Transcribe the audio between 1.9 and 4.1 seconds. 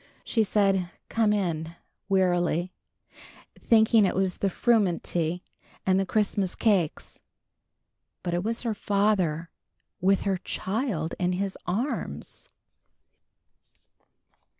wearily, thinking